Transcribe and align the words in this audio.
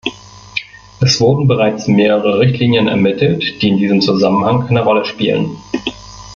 Es 0.99 1.21
wurden 1.21 1.47
bereits 1.47 1.87
mehrere 1.87 2.39
Richtlinien 2.39 2.87
ermittelt, 2.87 3.61
die 3.61 3.69
in 3.69 3.77
diesem 3.77 4.01
Zusammenhang 4.01 4.67
eine 4.67 4.81
Rolle 4.83 5.05
spielen. 5.05 5.57